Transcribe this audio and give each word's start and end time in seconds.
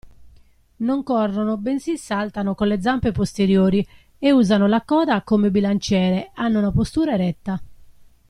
Non 0.77 1.03
corrono 1.03 1.57
bensì 1.57 1.95
saltano 1.95 2.55
con 2.55 2.67
le 2.67 2.81
zampe 2.81 3.11
posteriori 3.11 3.87
e 4.17 4.31
usano 4.31 4.65
la 4.65 4.81
coda 4.81 5.21
come 5.21 5.51
bilanciere 5.51 6.31
hanno 6.33 6.57
una 6.57 6.71
postura 6.71 7.13
eretta. 7.13 7.61